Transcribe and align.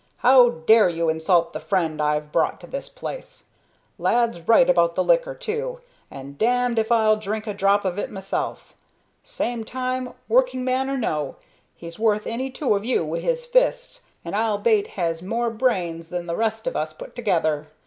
"How 0.25 0.49
dare 0.49 0.89
you 0.89 1.09
insult 1.09 1.53
the 1.53 1.59
friend 1.59 2.01
I've 2.01 2.31
brought 2.31 2.59
to 2.61 2.65
this 2.65 2.89
place? 2.89 3.49
Lad's 3.99 4.41
right 4.47 4.67
about 4.67 4.95
the 4.95 5.03
liquor, 5.03 5.35
too, 5.35 5.81
and 6.09 6.39
damned 6.39 6.79
if 6.79 6.91
I'll 6.91 7.17
drink 7.17 7.45
a 7.45 7.53
drop 7.53 7.85
of 7.85 7.99
it 7.99 8.09
mysel'. 8.09 8.57
Same 9.23 9.63
time, 9.63 10.13
working 10.27 10.63
man 10.63 10.89
or 10.89 10.97
no, 10.97 11.35
he's 11.75 11.99
worth 11.99 12.25
any 12.25 12.49
two 12.49 12.73
of 12.73 12.83
you 12.83 13.05
wi' 13.05 13.19
his 13.19 13.45
fists, 13.45 14.05
and, 14.25 14.35
I'll 14.35 14.57
bate, 14.57 14.87
has 14.97 15.21
more 15.21 15.51
brains 15.51 16.09
than 16.09 16.25
the 16.25 16.35
rest 16.35 16.65
of 16.65 16.75
us 16.75 16.93
put 16.93 17.15
together. 17.15 17.67